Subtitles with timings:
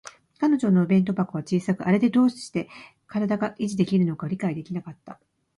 [0.39, 2.67] 彼女のお弁当箱は小さく、あれでどうして
[3.07, 5.19] 身体が維持できるのか理解できなかった